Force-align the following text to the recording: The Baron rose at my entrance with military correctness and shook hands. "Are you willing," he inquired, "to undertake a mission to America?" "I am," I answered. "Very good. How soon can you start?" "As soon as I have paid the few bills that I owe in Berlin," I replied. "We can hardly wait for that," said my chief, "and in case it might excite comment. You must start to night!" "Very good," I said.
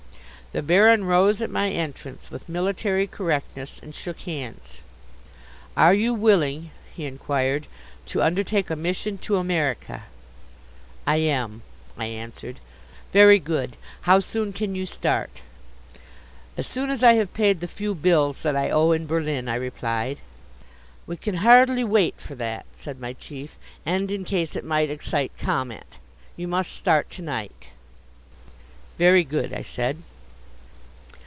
The 0.53 0.61
Baron 0.61 1.05
rose 1.05 1.39
at 1.41 1.49
my 1.49 1.69
entrance 1.71 2.29
with 2.29 2.49
military 2.49 3.07
correctness 3.07 3.79
and 3.81 3.95
shook 3.95 4.19
hands. 4.19 4.79
"Are 5.77 5.93
you 5.93 6.13
willing," 6.13 6.71
he 6.93 7.05
inquired, 7.05 7.67
"to 8.07 8.21
undertake 8.21 8.69
a 8.69 8.75
mission 8.75 9.17
to 9.19 9.37
America?" 9.37 10.03
"I 11.07 11.19
am," 11.21 11.61
I 11.97 12.07
answered. 12.07 12.59
"Very 13.13 13.39
good. 13.39 13.77
How 14.01 14.19
soon 14.19 14.51
can 14.51 14.75
you 14.75 14.85
start?" 14.85 15.41
"As 16.57 16.67
soon 16.67 16.89
as 16.89 17.01
I 17.01 17.13
have 17.13 17.33
paid 17.33 17.61
the 17.61 17.65
few 17.69 17.95
bills 17.95 18.41
that 18.43 18.57
I 18.57 18.69
owe 18.69 18.91
in 18.91 19.07
Berlin," 19.07 19.47
I 19.47 19.55
replied. 19.55 20.17
"We 21.07 21.15
can 21.15 21.35
hardly 21.35 21.85
wait 21.85 22.15
for 22.17 22.35
that," 22.35 22.65
said 22.73 22.99
my 22.99 23.13
chief, 23.13 23.55
"and 23.85 24.11
in 24.11 24.25
case 24.25 24.57
it 24.57 24.65
might 24.65 24.89
excite 24.89 25.31
comment. 25.37 25.97
You 26.35 26.49
must 26.49 26.73
start 26.75 27.09
to 27.11 27.21
night!" 27.21 27.69
"Very 28.97 29.23
good," 29.23 29.53
I 29.53 29.61
said. 29.61 29.99